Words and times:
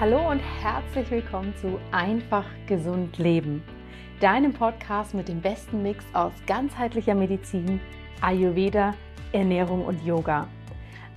Hallo 0.00 0.30
und 0.30 0.38
herzlich 0.62 1.10
willkommen 1.10 1.52
zu 1.60 1.78
Einfach 1.92 2.46
gesund 2.66 3.18
leben, 3.18 3.62
deinem 4.18 4.54
Podcast 4.54 5.12
mit 5.12 5.28
dem 5.28 5.42
besten 5.42 5.82
Mix 5.82 6.02
aus 6.14 6.32
ganzheitlicher 6.46 7.14
Medizin, 7.14 7.82
Ayurveda, 8.22 8.94
Ernährung 9.32 9.84
und 9.84 10.02
Yoga. 10.02 10.48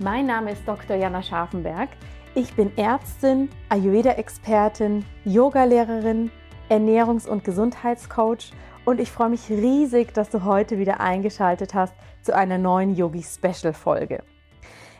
Mein 0.00 0.26
Name 0.26 0.52
ist 0.52 0.68
Dr. 0.68 0.96
Jana 0.96 1.22
Scharfenberg. 1.22 1.88
Ich 2.34 2.52
bin 2.52 2.76
Ärztin, 2.76 3.48
Ayurveda-Expertin, 3.70 5.06
Yogalehrerin, 5.24 6.30
Ernährungs- 6.68 7.26
und 7.26 7.42
Gesundheitscoach 7.42 8.52
und 8.84 9.00
ich 9.00 9.10
freue 9.10 9.30
mich 9.30 9.48
riesig, 9.48 10.12
dass 10.12 10.28
du 10.28 10.44
heute 10.44 10.78
wieder 10.78 11.00
eingeschaltet 11.00 11.72
hast 11.72 11.94
zu 12.20 12.36
einer 12.36 12.58
neuen 12.58 12.94
Yogi-Special-Folge. 12.94 14.22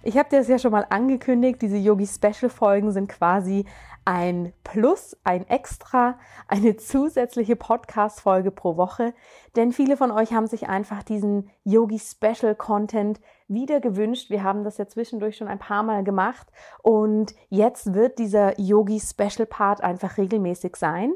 Ich 0.06 0.19
habe 0.19 0.28
dir 0.28 0.36
das 0.36 0.48
ja 0.48 0.58
schon 0.58 0.72
mal 0.72 0.84
angekündigt, 0.91 1.62
diese 1.62 1.78
Yogi-Special-Folgen 1.78 2.92
sind 2.92 3.08
quasi 3.08 3.64
ein 4.05 4.52
Plus, 4.62 5.16
ein 5.24 5.48
Extra, 5.48 6.19
eine 6.47 6.77
zusätzliche 6.77 7.56
Podcast-Folge 7.56 8.50
pro 8.50 8.77
Woche, 8.77 9.14
denn 9.56 9.72
viele 9.72 9.97
von 9.97 10.10
euch 10.10 10.34
haben 10.34 10.47
sich 10.47 10.69
einfach 10.69 11.02
diesen 11.05 11.48
Yogi-Special-Content 11.64 13.19
wieder 13.48 13.80
gewünscht. 13.80 14.28
Wir 14.28 14.42
haben 14.42 14.62
das 14.62 14.76
ja 14.76 14.87
zwischendurch 14.87 15.38
schon 15.38 15.48
ein 15.48 15.59
paar 15.59 15.82
Mal 15.82 16.04
gemacht 16.04 16.48
und 16.82 17.34
jetzt 17.48 17.94
wird 17.94 18.19
dieser 18.19 18.60
Yogi-Special-Part 18.60 19.82
einfach 19.82 20.19
regelmäßig 20.19 20.76
sein. 20.76 21.14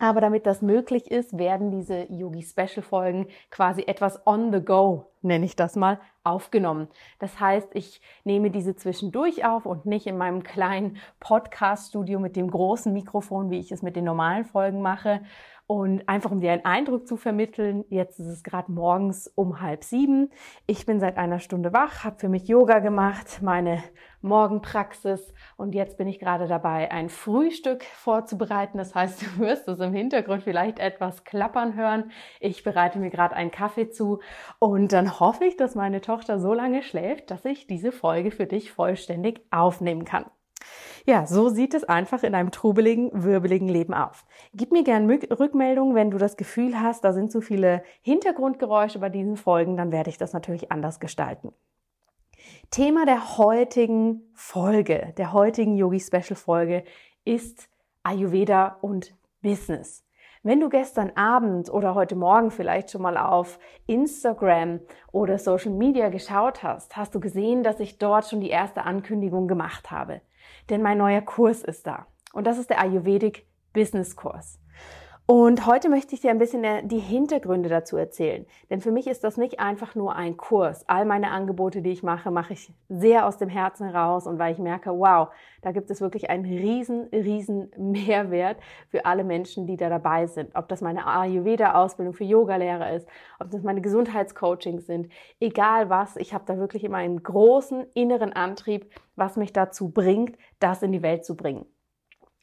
Aber 0.00 0.20
damit 0.20 0.46
das 0.46 0.60
möglich 0.60 1.10
ist, 1.10 1.38
werden 1.38 1.70
diese 1.70 2.12
Yogi 2.12 2.42
Special 2.42 2.82
Folgen 2.82 3.28
quasi 3.50 3.84
etwas 3.86 4.26
on 4.26 4.52
the 4.52 4.60
go, 4.60 5.06
nenne 5.22 5.44
ich 5.44 5.54
das 5.54 5.76
mal, 5.76 6.00
aufgenommen. 6.24 6.88
Das 7.20 7.38
heißt, 7.38 7.68
ich 7.74 8.00
nehme 8.24 8.50
diese 8.50 8.74
zwischendurch 8.74 9.46
auf 9.46 9.66
und 9.66 9.86
nicht 9.86 10.06
in 10.06 10.18
meinem 10.18 10.42
kleinen 10.42 10.96
Podcast 11.20 11.90
Studio 11.90 12.18
mit 12.18 12.34
dem 12.34 12.50
großen 12.50 12.92
Mikrofon, 12.92 13.50
wie 13.50 13.60
ich 13.60 13.70
es 13.70 13.82
mit 13.82 13.94
den 13.94 14.04
normalen 14.04 14.44
Folgen 14.44 14.82
mache, 14.82 15.20
und 15.66 16.06
einfach 16.08 16.30
um 16.30 16.40
dir 16.40 16.52
einen 16.52 16.66
Eindruck 16.66 17.06
zu 17.06 17.16
vermitteln, 17.16 17.86
jetzt 17.88 18.20
ist 18.20 18.26
es 18.26 18.42
gerade 18.42 18.70
morgens 18.70 19.28
um 19.28 19.62
halb 19.62 19.82
sieben. 19.82 20.30
Ich 20.66 20.84
bin 20.84 21.00
seit 21.00 21.16
einer 21.16 21.38
Stunde 21.38 21.72
wach, 21.72 22.04
habe 22.04 22.18
für 22.18 22.28
mich 22.28 22.46
Yoga 22.48 22.80
gemacht, 22.80 23.40
meine 23.40 23.82
Morgenpraxis 24.24 25.32
und 25.56 25.74
jetzt 25.74 25.96
bin 25.96 26.08
ich 26.08 26.18
gerade 26.18 26.48
dabei, 26.48 26.90
ein 26.90 27.08
Frühstück 27.08 27.84
vorzubereiten. 27.84 28.78
Das 28.78 28.94
heißt, 28.94 29.22
du 29.38 29.38
wirst 29.38 29.68
es 29.68 29.78
im 29.78 29.92
Hintergrund 29.92 30.42
vielleicht 30.42 30.78
etwas 30.78 31.24
klappern 31.24 31.76
hören. 31.76 32.10
Ich 32.40 32.64
bereite 32.64 32.98
mir 32.98 33.10
gerade 33.10 33.36
einen 33.36 33.50
Kaffee 33.50 33.90
zu 33.90 34.20
und 34.58 34.92
dann 34.92 35.20
hoffe 35.20 35.44
ich, 35.44 35.56
dass 35.56 35.74
meine 35.74 36.00
Tochter 36.00 36.40
so 36.40 36.52
lange 36.54 36.82
schläft, 36.82 37.30
dass 37.30 37.44
ich 37.44 37.66
diese 37.66 37.92
Folge 37.92 38.30
für 38.30 38.46
dich 38.46 38.72
vollständig 38.72 39.46
aufnehmen 39.50 40.04
kann. 40.04 40.26
Ja, 41.06 41.26
so 41.26 41.50
sieht 41.50 41.74
es 41.74 41.84
einfach 41.84 42.22
in 42.22 42.34
einem 42.34 42.50
trubeligen, 42.50 43.10
wirbeligen 43.12 43.68
Leben 43.68 43.92
auf. 43.92 44.24
Gib 44.54 44.72
mir 44.72 44.84
gerne 44.84 45.20
Rückmeldung, 45.38 45.94
wenn 45.94 46.10
du 46.10 46.16
das 46.16 46.38
Gefühl 46.38 46.80
hast, 46.80 47.04
da 47.04 47.12
sind 47.12 47.30
zu 47.30 47.42
viele 47.42 47.82
Hintergrundgeräusche 48.00 48.98
bei 48.98 49.10
diesen 49.10 49.36
Folgen, 49.36 49.76
dann 49.76 49.92
werde 49.92 50.08
ich 50.08 50.16
das 50.16 50.32
natürlich 50.32 50.72
anders 50.72 51.00
gestalten. 51.00 51.52
Thema 52.70 53.06
der 53.06 53.38
heutigen 53.38 54.22
Folge, 54.34 55.12
der 55.16 55.32
heutigen 55.32 55.76
Yogi 55.76 56.00
Special 56.00 56.36
Folge 56.36 56.84
ist 57.24 57.68
Ayurveda 58.02 58.78
und 58.80 59.14
Business. 59.42 60.04
Wenn 60.42 60.60
du 60.60 60.68
gestern 60.68 61.10
Abend 61.16 61.70
oder 61.70 61.94
heute 61.94 62.16
Morgen 62.16 62.50
vielleicht 62.50 62.90
schon 62.90 63.02
mal 63.02 63.16
auf 63.16 63.58
Instagram 63.86 64.80
oder 65.10 65.38
Social 65.38 65.72
Media 65.72 66.10
geschaut 66.10 66.62
hast, 66.62 66.96
hast 66.96 67.14
du 67.14 67.20
gesehen, 67.20 67.62
dass 67.62 67.80
ich 67.80 67.98
dort 67.98 68.28
schon 68.28 68.40
die 68.40 68.50
erste 68.50 68.84
Ankündigung 68.84 69.48
gemacht 69.48 69.90
habe 69.90 70.20
denn 70.70 70.82
mein 70.82 70.98
neuer 70.98 71.20
Kurs 71.20 71.62
ist 71.62 71.86
da. 71.86 72.06
Und 72.32 72.46
das 72.46 72.58
ist 72.58 72.70
der 72.70 72.80
Ayurvedic 72.80 73.46
Business 73.72 74.16
Kurs. 74.16 74.58
Und 75.26 75.64
heute 75.64 75.88
möchte 75.88 76.14
ich 76.14 76.20
dir 76.20 76.28
ein 76.28 76.38
bisschen 76.38 76.86
die 76.86 76.98
Hintergründe 76.98 77.70
dazu 77.70 77.96
erzählen. 77.96 78.44
Denn 78.68 78.82
für 78.82 78.92
mich 78.92 79.06
ist 79.06 79.24
das 79.24 79.38
nicht 79.38 79.58
einfach 79.58 79.94
nur 79.94 80.14
ein 80.14 80.36
Kurs. 80.36 80.86
All 80.86 81.06
meine 81.06 81.30
Angebote, 81.30 81.80
die 81.80 81.92
ich 81.92 82.02
mache, 82.02 82.30
mache 82.30 82.52
ich 82.52 82.70
sehr 82.90 83.26
aus 83.26 83.38
dem 83.38 83.48
Herzen 83.48 83.88
raus 83.88 84.26
und 84.26 84.38
weil 84.38 84.52
ich 84.52 84.58
merke, 84.58 84.90
wow, 84.90 85.28
da 85.62 85.72
gibt 85.72 85.90
es 85.90 86.02
wirklich 86.02 86.28
einen 86.28 86.44
riesen, 86.44 87.04
riesen 87.04 87.70
Mehrwert 87.78 88.58
für 88.90 89.06
alle 89.06 89.24
Menschen, 89.24 89.66
die 89.66 89.78
da 89.78 89.88
dabei 89.88 90.26
sind. 90.26 90.50
Ob 90.54 90.68
das 90.68 90.82
meine 90.82 91.06
Ayurveda-Ausbildung 91.06 92.12
für 92.12 92.24
Yogalehrer 92.24 92.92
ist, 92.92 93.08
ob 93.40 93.50
das 93.50 93.62
meine 93.62 93.80
Gesundheitscoachings 93.80 94.84
sind, 94.84 95.10
egal 95.40 95.88
was, 95.88 96.16
ich 96.16 96.34
habe 96.34 96.44
da 96.46 96.58
wirklich 96.58 96.84
immer 96.84 96.98
einen 96.98 97.22
großen 97.22 97.86
inneren 97.94 98.34
Antrieb, 98.34 98.92
was 99.16 99.38
mich 99.38 99.54
dazu 99.54 99.88
bringt, 99.88 100.36
das 100.58 100.82
in 100.82 100.92
die 100.92 101.00
Welt 101.00 101.24
zu 101.24 101.34
bringen. 101.34 101.64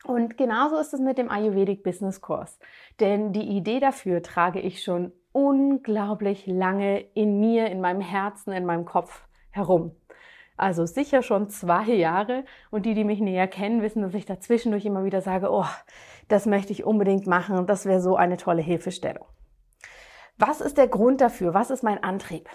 Und 0.03 0.37
genauso 0.37 0.77
ist 0.77 0.93
es 0.93 0.99
mit 0.99 1.17
dem 1.17 1.29
Ayurvedic 1.29 1.83
Business 1.83 2.21
Kurs. 2.21 2.59
Denn 2.99 3.33
die 3.33 3.47
Idee 3.55 3.79
dafür 3.79 4.23
trage 4.23 4.59
ich 4.59 4.83
schon 4.83 5.11
unglaublich 5.31 6.47
lange 6.47 6.99
in 7.13 7.39
mir, 7.39 7.67
in 7.67 7.81
meinem 7.81 8.01
Herzen, 8.01 8.51
in 8.51 8.65
meinem 8.65 8.85
Kopf 8.85 9.27
herum. 9.51 9.95
Also 10.57 10.85
sicher 10.85 11.21
schon 11.21 11.49
zwei 11.49 11.85
Jahre. 11.93 12.45
Und 12.69 12.85
die, 12.85 12.93
die 12.93 13.03
mich 13.03 13.19
näher 13.19 13.47
kennen, 13.47 13.81
wissen, 13.81 14.01
dass 14.01 14.13
ich 14.13 14.25
dazwischendurch 14.25 14.85
immer 14.85 15.03
wieder 15.03 15.21
sage, 15.21 15.49
oh, 15.51 15.65
das 16.27 16.45
möchte 16.45 16.71
ich 16.71 16.83
unbedingt 16.83 17.27
machen. 17.27 17.65
Das 17.67 17.85
wäre 17.85 18.01
so 18.01 18.15
eine 18.15 18.37
tolle 18.37 18.61
Hilfestellung. 18.61 19.25
Was 20.37 20.61
ist 20.61 20.77
der 20.77 20.87
Grund 20.87 21.21
dafür? 21.21 21.53
Was 21.53 21.69
ist 21.69 21.83
mein 21.83 22.03
Antrieb? 22.03 22.49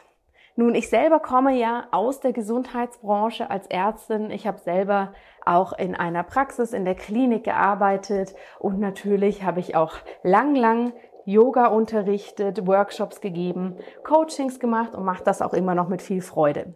Nun, 0.59 0.75
ich 0.75 0.89
selber 0.89 1.21
komme 1.21 1.55
ja 1.55 1.87
aus 1.91 2.21
der 2.21 2.33
Gesundheitsbranche 2.33 3.51
als 3.51 3.67
Ärztin. 3.67 4.31
Ich 4.31 4.47
habe 4.47 4.59
selber 4.59 5.13
auch 5.45 5.75
in 5.75 5.95
einer 5.95 6.23
Praxis 6.23 6.73
in 6.73 6.87
der 6.87 6.95
Klinik 6.95 7.45
gearbeitet 7.45 8.35
und 8.59 8.81
natürlich 8.81 9.43
habe 9.43 9.61
ich 9.61 9.77
auch 9.77 9.97
lang, 10.23 10.55
lang 10.55 10.95
Yoga 11.27 11.67
unterrichtet, 11.67 12.67
Workshops 12.67 13.21
gegeben, 13.21 13.77
Coachings 14.03 14.59
gemacht 14.59 14.95
und 14.95 15.05
mache 15.05 15.25
das 15.25 15.43
auch 15.43 15.53
immer 15.53 15.75
noch 15.75 15.89
mit 15.89 16.01
viel 16.01 16.23
Freude. 16.23 16.75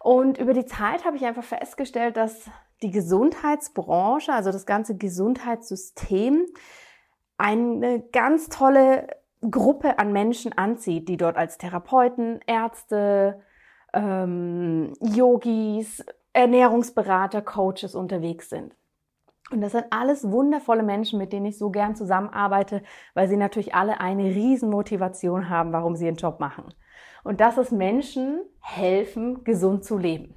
Und 0.00 0.38
über 0.38 0.54
die 0.54 0.64
Zeit 0.64 1.04
habe 1.04 1.16
ich 1.16 1.26
einfach 1.26 1.44
festgestellt, 1.44 2.16
dass 2.16 2.48
die 2.82 2.92
Gesundheitsbranche, 2.92 4.32
also 4.32 4.52
das 4.52 4.64
ganze 4.64 4.96
Gesundheitssystem, 4.96 6.46
eine 7.36 8.00
ganz 8.12 8.48
tolle 8.48 9.08
Gruppe 9.50 9.98
an 9.98 10.12
Menschen 10.12 10.56
anzieht, 10.56 11.08
die 11.08 11.16
dort 11.16 11.36
als 11.36 11.58
Therapeuten, 11.58 12.40
Ärzte, 12.46 13.40
ähm, 13.92 14.92
Yogis, 15.00 16.04
Ernährungsberater, 16.32 17.42
Coaches 17.42 17.94
unterwegs 17.94 18.50
sind. 18.50 18.74
Und 19.50 19.60
das 19.60 19.72
sind 19.72 19.86
alles 19.90 20.28
wundervolle 20.28 20.82
Menschen, 20.82 21.18
mit 21.18 21.32
denen 21.32 21.46
ich 21.46 21.56
so 21.56 21.70
gern 21.70 21.94
zusammenarbeite, 21.94 22.82
weil 23.14 23.28
sie 23.28 23.36
natürlich 23.36 23.74
alle 23.74 24.00
eine 24.00 24.24
Riesenmotivation 24.24 25.48
haben, 25.48 25.72
warum 25.72 25.94
sie 25.94 26.06
ihren 26.06 26.16
Job 26.16 26.40
machen. 26.40 26.74
Und 27.22 27.40
das 27.40 27.56
ist 27.56 27.70
Menschen 27.70 28.40
helfen, 28.60 29.44
gesund 29.44 29.84
zu 29.84 29.98
leben. 29.98 30.34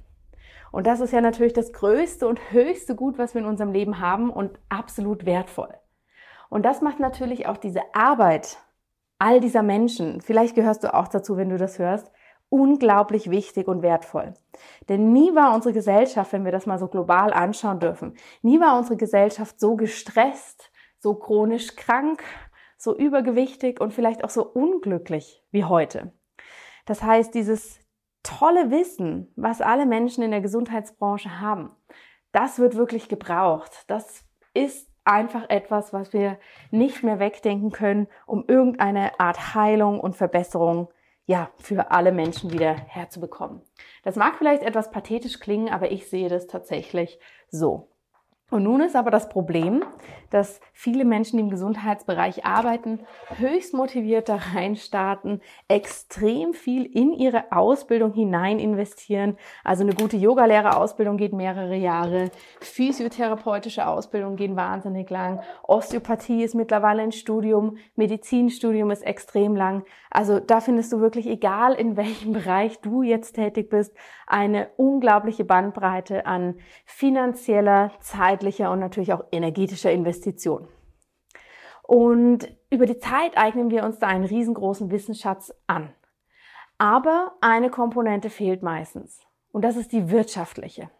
Und 0.70 0.86
das 0.86 1.00
ist 1.00 1.12
ja 1.12 1.20
natürlich 1.20 1.52
das 1.52 1.72
größte 1.72 2.28
und 2.28 2.52
höchste 2.52 2.94
Gut, 2.94 3.18
was 3.18 3.34
wir 3.34 3.40
in 3.40 3.48
unserem 3.48 3.72
Leben 3.72 3.98
haben 3.98 4.30
und 4.30 4.58
absolut 4.68 5.26
wertvoll. 5.26 5.74
Und 6.48 6.64
das 6.64 6.80
macht 6.80 7.00
natürlich 7.00 7.46
auch 7.46 7.56
diese 7.56 7.82
Arbeit 7.92 8.58
all 9.20 9.40
dieser 9.40 9.62
Menschen, 9.62 10.20
vielleicht 10.20 10.54
gehörst 10.54 10.82
du 10.82 10.92
auch 10.94 11.06
dazu, 11.06 11.36
wenn 11.36 11.50
du 11.50 11.58
das 11.58 11.78
hörst, 11.78 12.10
unglaublich 12.48 13.30
wichtig 13.30 13.68
und 13.68 13.82
wertvoll. 13.82 14.34
Denn 14.88 15.12
nie 15.12 15.34
war 15.34 15.54
unsere 15.54 15.72
Gesellschaft, 15.72 16.32
wenn 16.32 16.44
wir 16.44 16.52
das 16.52 16.66
mal 16.66 16.78
so 16.78 16.88
global 16.88 17.32
anschauen 17.32 17.78
dürfen, 17.78 18.16
nie 18.42 18.58
war 18.60 18.76
unsere 18.76 18.96
Gesellschaft 18.96 19.60
so 19.60 19.76
gestresst, 19.76 20.72
so 20.98 21.14
chronisch 21.14 21.76
krank, 21.76 22.22
so 22.76 22.96
übergewichtig 22.96 23.80
und 23.80 23.92
vielleicht 23.92 24.24
auch 24.24 24.30
so 24.30 24.44
unglücklich 24.44 25.44
wie 25.50 25.64
heute. 25.64 26.12
Das 26.86 27.02
heißt, 27.02 27.34
dieses 27.34 27.78
tolle 28.22 28.70
Wissen, 28.70 29.32
was 29.36 29.60
alle 29.60 29.86
Menschen 29.86 30.24
in 30.24 30.30
der 30.30 30.40
Gesundheitsbranche 30.40 31.40
haben, 31.40 31.70
das 32.32 32.58
wird 32.58 32.74
wirklich 32.74 33.08
gebraucht. 33.08 33.84
Das 33.86 34.24
ist 34.54 34.89
einfach 35.10 35.50
etwas, 35.50 35.92
was 35.92 36.12
wir 36.12 36.38
nicht 36.70 37.02
mehr 37.02 37.18
wegdenken 37.18 37.70
können, 37.70 38.06
um 38.26 38.44
irgendeine 38.46 39.18
Art 39.18 39.54
Heilung 39.54 40.00
und 40.00 40.16
Verbesserung 40.16 40.88
ja, 41.26 41.50
für 41.58 41.90
alle 41.90 42.12
Menschen 42.12 42.52
wieder 42.52 42.74
herzubekommen. 42.74 43.60
Das 44.02 44.16
mag 44.16 44.36
vielleicht 44.36 44.62
etwas 44.62 44.90
pathetisch 44.90 45.38
klingen, 45.38 45.68
aber 45.68 45.92
ich 45.92 46.08
sehe 46.08 46.28
das 46.28 46.46
tatsächlich 46.46 47.20
so. 47.50 47.88
Und 48.50 48.64
nun 48.64 48.80
ist 48.80 48.96
aber 48.96 49.10
das 49.10 49.28
Problem, 49.28 49.84
dass 50.30 50.60
viele 50.72 51.04
Menschen, 51.04 51.36
die 51.36 51.42
im 51.42 51.50
Gesundheitsbereich 51.50 52.44
arbeiten, 52.44 53.00
höchst 53.36 53.74
motiviert 53.74 54.28
da 54.28 54.38
reinstarten, 54.54 55.40
extrem 55.68 56.54
viel 56.54 56.84
in 56.84 57.12
ihre 57.12 57.52
Ausbildung 57.52 58.12
hinein 58.12 58.58
investieren. 58.58 59.36
Also 59.64 59.82
eine 59.82 59.94
gute 59.94 60.16
Yogalehrerausbildung 60.16 61.16
geht 61.16 61.32
mehrere 61.32 61.76
Jahre, 61.76 62.30
physiotherapeutische 62.60 63.86
Ausbildung 63.86 64.36
gehen 64.36 64.56
wahnsinnig 64.56 65.10
lang, 65.10 65.40
Osteopathie 65.62 66.44
ist 66.44 66.54
mittlerweile 66.54 67.02
ein 67.02 67.12
Studium, 67.12 67.76
Medizinstudium 67.96 68.90
ist 68.90 69.02
extrem 69.02 69.56
lang. 69.56 69.84
Also 70.10 70.40
da 70.40 70.60
findest 70.60 70.92
du 70.92 71.00
wirklich, 71.00 71.26
egal 71.26 71.74
in 71.74 71.96
welchem 71.96 72.32
Bereich 72.32 72.80
du 72.80 73.02
jetzt 73.02 73.34
tätig 73.34 73.68
bist, 73.70 73.94
eine 74.26 74.68
unglaubliche 74.76 75.44
Bandbreite 75.44 76.26
an 76.26 76.56
finanzieller, 76.84 77.92
zeitlicher 78.40 78.70
und 78.70 78.80
natürlich 78.80 79.12
auch 79.12 79.24
energetischer 79.32 79.92
Investition. 79.92 80.68
Und 81.82 82.48
über 82.70 82.86
die 82.86 82.98
Zeit 82.98 83.36
eignen 83.36 83.70
wir 83.70 83.84
uns 83.84 83.98
da 83.98 84.06
einen 84.06 84.24
riesengroßen 84.24 84.90
Wissensschatz 84.90 85.52
an. 85.66 85.92
Aber 86.78 87.32
eine 87.40 87.68
Komponente 87.68 88.30
fehlt 88.30 88.62
meistens. 88.62 89.20
Und 89.52 89.64
das 89.64 89.76
ist 89.76 89.92
die 89.92 90.10
wirtschaftliche. 90.10 90.90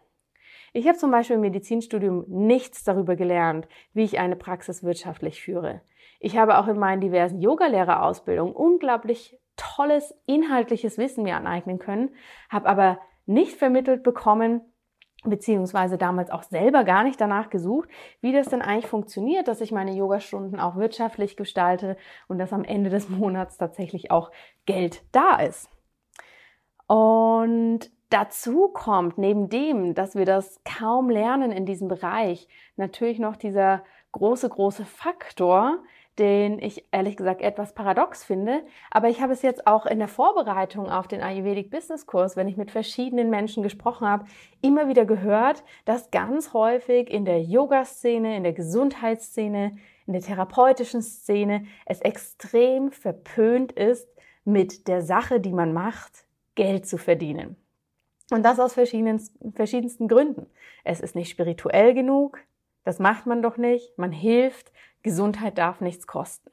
Ich 0.73 0.87
habe 0.87 0.97
zum 0.97 1.11
Beispiel 1.11 1.35
im 1.35 1.41
Medizinstudium 1.41 2.25
nichts 2.27 2.83
darüber 2.83 3.15
gelernt, 3.15 3.67
wie 3.93 4.03
ich 4.03 4.19
eine 4.19 4.35
Praxis 4.35 4.83
wirtschaftlich 4.83 5.41
führe. 5.41 5.81
Ich 6.19 6.37
habe 6.37 6.57
auch 6.57 6.67
in 6.67 6.77
meinen 6.77 7.01
diversen 7.01 7.41
Yogalehrerausbildungen 7.41 8.53
unglaublich 8.53 9.39
tolles 9.57 10.13
inhaltliches 10.27 10.97
Wissen 10.97 11.23
mir 11.23 11.35
aneignen 11.35 11.79
können, 11.79 12.09
habe 12.49 12.69
aber 12.69 12.99
nicht 13.25 13.57
vermittelt 13.57 14.03
bekommen, 14.03 14.61
beziehungsweise 15.23 15.97
damals 15.97 16.31
auch 16.31 16.43
selber 16.43 16.83
gar 16.83 17.03
nicht 17.03 17.21
danach 17.21 17.49
gesucht, 17.49 17.89
wie 18.21 18.33
das 18.33 18.47
denn 18.47 18.61
eigentlich 18.61 18.87
funktioniert, 18.87 19.47
dass 19.47 19.61
ich 19.61 19.71
meine 19.71 19.93
Yogastunden 19.93 20.59
auch 20.59 20.75
wirtschaftlich 20.75 21.37
gestalte 21.37 21.95
und 22.27 22.39
dass 22.39 22.53
am 22.53 22.63
Ende 22.63 22.89
des 22.89 23.09
Monats 23.09 23.57
tatsächlich 23.57 24.11
auch 24.11 24.31
Geld 24.65 25.03
da 25.11 25.37
ist. 25.37 25.69
Und 26.87 27.91
dazu 28.09 28.69
kommt 28.69 29.17
neben 29.17 29.49
dem, 29.49 29.93
dass 29.93 30.15
wir 30.15 30.25
das 30.25 30.59
kaum 30.65 31.09
lernen 31.09 31.51
in 31.51 31.65
diesem 31.65 31.87
Bereich, 31.87 32.47
natürlich 32.75 33.19
noch 33.19 33.37
dieser 33.37 33.83
große, 34.11 34.49
große 34.49 34.85
Faktor, 34.85 35.77
den 36.21 36.59
ich 36.59 36.85
ehrlich 36.91 37.17
gesagt 37.17 37.41
etwas 37.41 37.73
paradox 37.73 38.23
finde. 38.23 38.61
Aber 38.91 39.09
ich 39.09 39.21
habe 39.21 39.33
es 39.33 39.41
jetzt 39.41 39.65
auch 39.65 39.87
in 39.87 39.97
der 39.97 40.07
Vorbereitung 40.07 40.87
auf 40.87 41.07
den 41.07 41.19
Ayurvedic 41.19 41.71
Business 41.71 42.05
Kurs, 42.05 42.37
wenn 42.37 42.47
ich 42.47 42.57
mit 42.57 42.69
verschiedenen 42.69 43.31
Menschen 43.31 43.63
gesprochen 43.63 44.07
habe, 44.07 44.25
immer 44.61 44.87
wieder 44.87 45.05
gehört, 45.05 45.63
dass 45.83 46.11
ganz 46.11 46.53
häufig 46.53 47.09
in 47.09 47.25
der 47.25 47.41
Yoga-Szene, 47.41 48.37
in 48.37 48.43
der 48.43 48.53
Gesundheitsszene, 48.53 49.77
in 50.05 50.13
der 50.13 50.21
therapeutischen 50.21 51.01
Szene 51.01 51.65
es 51.87 52.01
extrem 52.01 52.91
verpönt 52.91 53.71
ist, 53.71 54.07
mit 54.45 54.87
der 54.87 55.01
Sache, 55.01 55.39
die 55.39 55.53
man 55.53 55.73
macht, 55.73 56.25
Geld 56.53 56.85
zu 56.85 56.99
verdienen. 56.99 57.55
Und 58.29 58.43
das 58.43 58.59
aus 58.59 58.75
verschiedensten, 58.75 59.53
verschiedensten 59.53 60.07
Gründen. 60.07 60.45
Es 60.83 60.99
ist 60.99 61.15
nicht 61.15 61.31
spirituell 61.31 61.95
genug, 61.95 62.37
das 62.83 62.99
macht 62.99 63.25
man 63.25 63.41
doch 63.41 63.57
nicht, 63.57 63.97
man 63.97 64.11
hilft, 64.11 64.71
Gesundheit 65.03 65.57
darf 65.57 65.81
nichts 65.81 66.07
kosten. 66.07 66.51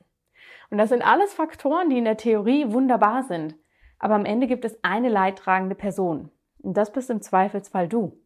Und 0.70 0.78
das 0.78 0.90
sind 0.90 1.02
alles 1.02 1.32
Faktoren, 1.34 1.90
die 1.90 1.98
in 1.98 2.04
der 2.04 2.16
Theorie 2.16 2.70
wunderbar 2.70 3.22
sind. 3.22 3.54
Aber 3.98 4.14
am 4.14 4.24
Ende 4.24 4.46
gibt 4.46 4.64
es 4.64 4.78
eine 4.82 5.08
leidtragende 5.08 5.74
Person. 5.74 6.30
Und 6.62 6.76
das 6.76 6.92
bist 6.92 7.10
im 7.10 7.22
Zweifelsfall 7.22 7.88
du. 7.88 8.20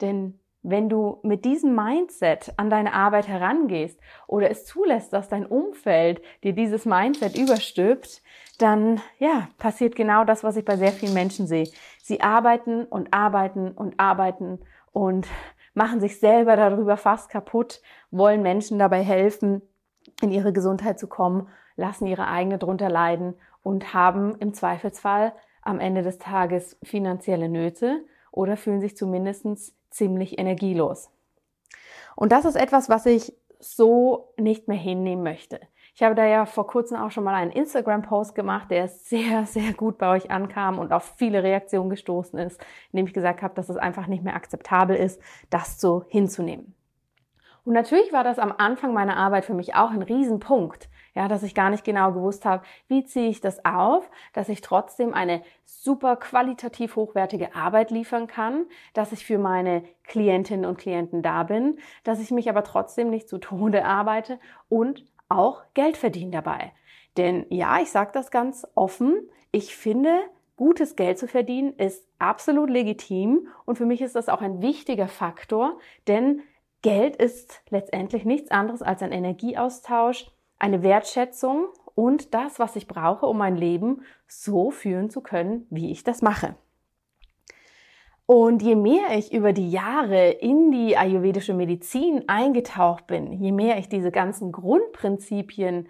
Denn 0.00 0.38
wenn 0.62 0.88
du 0.88 1.18
mit 1.22 1.44
diesem 1.44 1.74
Mindset 1.74 2.54
an 2.56 2.70
deine 2.70 2.94
Arbeit 2.94 3.28
herangehst 3.28 4.00
oder 4.26 4.50
es 4.50 4.64
zulässt, 4.64 5.12
dass 5.12 5.28
dein 5.28 5.44
Umfeld 5.44 6.22
dir 6.42 6.54
dieses 6.54 6.86
Mindset 6.86 7.36
überstülpt, 7.36 8.22
dann 8.58 9.00
ja, 9.18 9.48
passiert 9.58 9.94
genau 9.94 10.24
das, 10.24 10.42
was 10.42 10.56
ich 10.56 10.64
bei 10.64 10.76
sehr 10.76 10.92
vielen 10.92 11.12
Menschen 11.12 11.46
sehe. 11.46 11.68
Sie 12.02 12.22
arbeiten 12.22 12.84
und 12.84 13.12
arbeiten 13.12 13.72
und 13.72 14.00
arbeiten 14.00 14.58
und 14.92 15.26
machen 15.74 16.00
sich 16.00 16.18
selber 16.20 16.56
darüber 16.56 16.96
fast 16.96 17.28
kaputt, 17.28 17.82
wollen 18.10 18.42
Menschen 18.42 18.78
dabei 18.78 19.02
helfen, 19.02 19.62
in 20.20 20.30
ihre 20.30 20.52
Gesundheit 20.52 20.98
zu 20.98 21.08
kommen, 21.08 21.48
lassen 21.76 22.06
ihre 22.06 22.28
eigene 22.28 22.58
drunter 22.58 22.88
leiden 22.88 23.34
und 23.62 23.94
haben 23.94 24.36
im 24.36 24.54
Zweifelsfall 24.54 25.32
am 25.62 25.80
Ende 25.80 26.02
des 26.02 26.18
Tages 26.18 26.78
finanzielle 26.82 27.48
Nöte 27.48 28.04
oder 28.30 28.56
fühlen 28.56 28.80
sich 28.80 28.96
zumindest 28.96 29.46
ziemlich 29.90 30.38
energielos. 30.38 31.10
Und 32.16 32.32
das 32.32 32.44
ist 32.44 32.56
etwas, 32.56 32.88
was 32.88 33.06
ich 33.06 33.34
so 33.58 34.32
nicht 34.36 34.68
mehr 34.68 34.76
hinnehmen 34.76 35.22
möchte. 35.22 35.60
Ich 35.96 36.02
habe 36.02 36.16
da 36.16 36.26
ja 36.26 36.44
vor 36.44 36.66
kurzem 36.66 36.96
auch 36.96 37.12
schon 37.12 37.22
mal 37.22 37.34
einen 37.34 37.52
Instagram-Post 37.52 38.34
gemacht, 38.34 38.70
der 38.70 38.88
sehr, 38.88 39.46
sehr 39.46 39.72
gut 39.72 39.96
bei 39.96 40.10
euch 40.10 40.30
ankam 40.30 40.78
und 40.78 40.92
auf 40.92 41.14
viele 41.16 41.42
Reaktionen 41.42 41.88
gestoßen 41.88 42.38
ist, 42.40 42.60
indem 42.92 43.06
ich 43.06 43.14
gesagt 43.14 43.42
habe, 43.42 43.54
dass 43.54 43.68
es 43.68 43.76
einfach 43.76 44.08
nicht 44.08 44.24
mehr 44.24 44.34
akzeptabel 44.34 44.96
ist, 44.96 45.20
das 45.50 45.80
so 45.80 46.04
hinzunehmen. 46.08 46.74
Und 47.64 47.72
natürlich 47.72 48.12
war 48.12 48.24
das 48.24 48.38
am 48.38 48.52
Anfang 48.58 48.92
meiner 48.92 49.16
Arbeit 49.16 49.44
für 49.46 49.54
mich 49.54 49.74
auch 49.74 49.90
ein 49.90 50.02
Riesenpunkt, 50.02 50.90
ja, 51.14 51.28
dass 51.28 51.44
ich 51.44 51.54
gar 51.54 51.70
nicht 51.70 51.84
genau 51.84 52.12
gewusst 52.12 52.44
habe, 52.44 52.64
wie 52.88 53.04
ziehe 53.04 53.28
ich 53.28 53.40
das 53.40 53.64
auf, 53.64 54.10
dass 54.32 54.48
ich 54.48 54.60
trotzdem 54.60 55.14
eine 55.14 55.42
super 55.64 56.16
qualitativ 56.16 56.96
hochwertige 56.96 57.54
Arbeit 57.54 57.90
liefern 57.90 58.26
kann, 58.26 58.66
dass 58.92 59.12
ich 59.12 59.24
für 59.24 59.38
meine 59.38 59.84
Klientinnen 60.02 60.66
und 60.66 60.76
Klienten 60.76 61.22
da 61.22 61.44
bin, 61.44 61.78
dass 62.02 62.20
ich 62.20 62.32
mich 62.32 62.50
aber 62.50 62.64
trotzdem 62.64 63.08
nicht 63.08 63.28
zu 63.28 63.38
Tode 63.38 63.84
arbeite 63.86 64.38
und 64.68 65.04
auch 65.34 65.62
Geld 65.74 65.96
verdienen 65.96 66.32
dabei. 66.32 66.72
Denn 67.16 67.46
ja, 67.50 67.80
ich 67.80 67.90
sage 67.90 68.10
das 68.12 68.30
ganz 68.30 68.66
offen, 68.74 69.28
ich 69.52 69.76
finde, 69.76 70.20
gutes 70.56 70.96
Geld 70.96 71.18
zu 71.18 71.28
verdienen 71.28 71.74
ist 71.74 72.06
absolut 72.18 72.70
legitim 72.70 73.48
und 73.64 73.76
für 73.76 73.86
mich 73.86 74.00
ist 74.00 74.16
das 74.16 74.28
auch 74.28 74.40
ein 74.40 74.62
wichtiger 74.62 75.08
Faktor, 75.08 75.78
denn 76.06 76.42
Geld 76.82 77.16
ist 77.16 77.62
letztendlich 77.70 78.24
nichts 78.24 78.50
anderes 78.50 78.82
als 78.82 79.02
ein 79.02 79.12
Energieaustausch, 79.12 80.30
eine 80.58 80.82
Wertschätzung 80.82 81.68
und 81.94 82.34
das, 82.34 82.58
was 82.58 82.76
ich 82.76 82.88
brauche, 82.88 83.26
um 83.26 83.38
mein 83.38 83.56
Leben 83.56 84.02
so 84.26 84.70
führen 84.70 85.10
zu 85.10 85.20
können, 85.20 85.66
wie 85.70 85.90
ich 85.90 86.04
das 86.04 86.20
mache. 86.20 86.56
Und 88.26 88.62
je 88.62 88.74
mehr 88.74 89.16
ich 89.16 89.34
über 89.34 89.52
die 89.52 89.70
Jahre 89.70 90.30
in 90.30 90.70
die 90.70 90.96
ayurvedische 90.96 91.52
Medizin 91.52 92.24
eingetaucht 92.26 93.06
bin, 93.06 93.32
je 93.32 93.52
mehr 93.52 93.78
ich 93.78 93.88
diese 93.90 94.10
ganzen 94.10 94.50
Grundprinzipien 94.50 95.88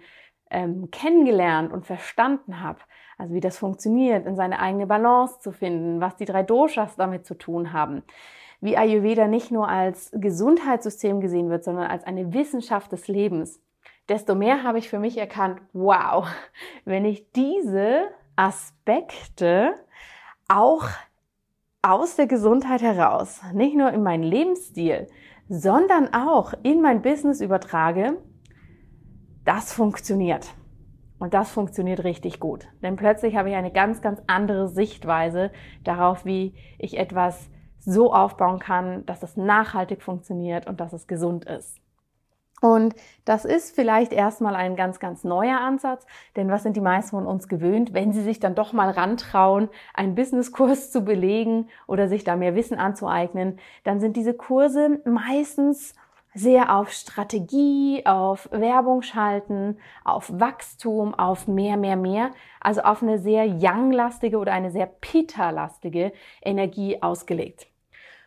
ähm, 0.49 0.91
kennengelernt 0.91 1.71
und 1.71 1.85
verstanden 1.85 2.61
habe, 2.61 2.79
also 3.17 3.33
wie 3.33 3.39
das 3.39 3.57
funktioniert, 3.57 4.25
in 4.25 4.35
seine 4.35 4.59
eigene 4.59 4.85
Balance 4.85 5.39
zu 5.39 5.53
finden, 5.53 6.01
was 6.01 6.17
die 6.17 6.25
drei 6.25 6.43
Doshas 6.43 6.97
damit 6.97 7.25
zu 7.25 7.35
tun 7.35 7.71
haben, 7.71 8.03
wie 8.59 8.75
Ayurveda 8.75 9.27
nicht 9.27 9.51
nur 9.51 9.69
als 9.69 10.11
Gesundheitssystem 10.13 11.21
gesehen 11.21 11.49
wird, 11.49 11.63
sondern 11.63 11.87
als 11.87 12.03
eine 12.03 12.33
Wissenschaft 12.33 12.91
des 12.91 13.07
Lebens, 13.07 13.61
desto 14.09 14.35
mehr 14.35 14.63
habe 14.63 14.77
ich 14.77 14.89
für 14.89 14.99
mich 14.99 15.17
erkannt, 15.17 15.61
wow, 15.71 16.27
wenn 16.85 17.05
ich 17.05 17.31
diese 17.31 18.09
Aspekte 18.35 19.75
auch 20.49 20.89
aus 21.85 22.15
der 22.15 22.25
Gesundheit 22.25 22.81
heraus, 22.81 23.41
nicht 23.53 23.75
nur 23.75 23.91
in 23.91 24.01
meinen 24.01 24.23
Lebensstil, 24.23 25.07
sondern 25.47 26.13
auch 26.13 26.53
in 26.63 26.81
mein 26.81 27.03
Business 27.03 27.41
übertrage, 27.41 28.17
das 29.43 29.71
funktioniert. 29.71 30.47
Und 31.19 31.33
das 31.33 31.51
funktioniert 31.51 32.03
richtig 32.03 32.39
gut. 32.39 32.67
Denn 32.81 32.95
plötzlich 32.95 33.35
habe 33.35 33.49
ich 33.49 33.55
eine 33.55 33.71
ganz, 33.71 34.01
ganz 34.01 34.21
andere 34.27 34.67
Sichtweise 34.67 35.51
darauf, 35.83 36.25
wie 36.25 36.55
ich 36.77 36.97
etwas 36.97 37.49
so 37.79 38.11
aufbauen 38.11 38.59
kann, 38.59 39.05
dass 39.05 39.21
es 39.21 39.37
nachhaltig 39.37 40.01
funktioniert 40.01 40.67
und 40.67 40.79
dass 40.79 40.91
es 40.91 41.07
gesund 41.07 41.45
ist. 41.45 41.79
Und 42.61 42.95
das 43.25 43.43
ist 43.43 43.75
vielleicht 43.75 44.13
erstmal 44.13 44.55
ein 44.55 44.75
ganz, 44.75 44.99
ganz 44.99 45.23
neuer 45.23 45.59
Ansatz, 45.59 46.05
denn 46.35 46.49
was 46.49 46.63
sind 46.63 46.77
die 46.77 46.81
meisten 46.81 47.11
von 47.11 47.27
uns 47.27 47.47
gewöhnt, 47.47 47.93
wenn 47.93 48.13
sie 48.13 48.23
sich 48.23 48.39
dann 48.39 48.55
doch 48.55 48.71
mal 48.71 48.89
rantrauen, 48.89 49.69
einen 49.93 50.15
Businesskurs 50.15 50.91
zu 50.91 51.01
belegen 51.01 51.67
oder 51.85 52.07
sich 52.07 52.23
da 52.23 52.35
mehr 52.35 52.55
Wissen 52.55 52.77
anzueignen, 52.77 53.59
dann 53.83 53.99
sind 53.99 54.15
diese 54.15 54.33
Kurse 54.33 55.01
meistens 55.05 55.95
sehr 56.33 56.75
auf 56.75 56.91
Strategie, 56.91 58.05
auf 58.05 58.49
Werbung 58.51 59.01
schalten, 59.01 59.77
auf 60.03 60.29
Wachstum, 60.33 61.13
auf 61.13 61.47
mehr, 61.47 61.77
mehr, 61.77 61.95
mehr, 61.95 62.31
also 62.59 62.81
auf 62.81 63.01
eine 63.01 63.19
sehr 63.19 63.45
Yang-lastige 63.45 64.37
oder 64.37 64.51
eine 64.51 64.69
sehr 64.69 64.85
Pita-lastige 64.85 66.11
Energie 66.41 67.01
ausgelegt. 67.01 67.67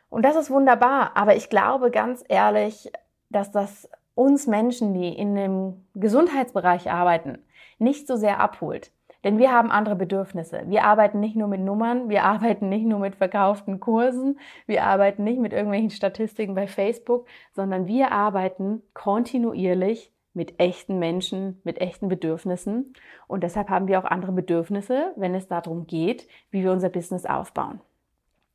Und 0.09 0.23
das 0.25 0.37
ist 0.37 0.51
wunderbar, 0.51 1.13
aber 1.17 1.37
ich 1.37 1.51
glaube 1.51 1.91
ganz 1.91 2.25
ehrlich, 2.29 2.91
dass 3.29 3.53
das 3.53 3.91
uns 4.19 4.49
Menschen, 4.49 4.95
die 4.95 5.09
in 5.17 5.37
dem 5.37 5.87
Gesundheitsbereich 5.95 6.91
arbeiten, 6.91 7.39
nicht 7.79 8.09
so 8.09 8.17
sehr 8.17 8.41
abholt. 8.41 8.91
Denn 9.23 9.39
wir 9.39 9.53
haben 9.53 9.71
andere 9.71 9.95
Bedürfnisse. 9.95 10.63
Wir 10.67 10.85
arbeiten 10.85 11.21
nicht 11.21 11.37
nur 11.37 11.47
mit 11.47 11.61
Nummern, 11.61 12.09
wir 12.09 12.25
arbeiten 12.25 12.69
nicht 12.69 12.85
nur 12.85 12.99
mit 12.99 13.15
verkauften 13.15 13.79
Kursen, 13.79 14.39
wir 14.67 14.85
arbeiten 14.85 15.23
nicht 15.23 15.41
mit 15.41 15.53
irgendwelchen 15.53 15.91
Statistiken 15.91 16.55
bei 16.57 16.67
Facebook, 16.67 17.27
sondern 17.53 17.87
wir 17.87 18.11
arbeiten 18.11 18.83
kontinuierlich 18.93 20.13
mit 20.35 20.59
echten 20.59 20.99
Menschen, 20.99 21.61
mit 21.63 21.81
echten 21.81 22.09
Bedürfnissen. 22.09 22.95
Und 23.29 23.45
deshalb 23.45 23.69
haben 23.69 23.87
wir 23.87 24.01
auch 24.01 24.05
andere 24.05 24.33
Bedürfnisse, 24.33 25.13
wenn 25.17 25.35
es 25.35 25.47
darum 25.47 25.87
geht, 25.87 26.29
wie 26.51 26.65
wir 26.65 26.73
unser 26.73 26.89
Business 26.89 27.25
aufbauen. 27.25 27.81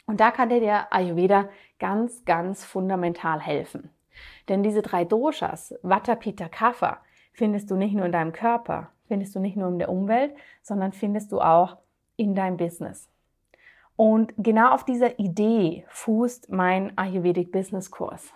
Und 0.07 0.19
da 0.19 0.31
kann 0.31 0.49
dir 0.49 0.59
der 0.59 0.93
Ayurveda 0.93 1.47
ganz, 1.79 2.25
ganz 2.25 2.65
fundamental 2.65 3.39
helfen. 3.39 3.89
Denn 4.49 4.63
diese 4.63 4.81
drei 4.81 5.05
Doshas, 5.05 5.75
Vata, 5.81 6.15
Pitta, 6.15 6.49
Kapha, 6.49 7.01
findest 7.31 7.71
du 7.71 7.75
nicht 7.75 7.95
nur 7.95 8.05
in 8.05 8.11
deinem 8.11 8.33
Körper, 8.33 8.89
findest 9.07 9.35
du 9.35 9.39
nicht 9.39 9.57
nur 9.57 9.69
in 9.69 9.79
der 9.79 9.89
Umwelt, 9.89 10.33
sondern 10.61 10.93
findest 10.93 11.31
du 11.31 11.41
auch 11.41 11.77
in 12.15 12.35
deinem 12.35 12.57
Business. 12.57 13.09
Und 13.95 14.33
genau 14.37 14.73
auf 14.73 14.85
dieser 14.85 15.19
Idee 15.19 15.85
fußt 15.89 16.51
mein 16.51 16.97
Ayurvedic 16.97 17.51
Business 17.51 17.91
Kurs. 17.91 18.33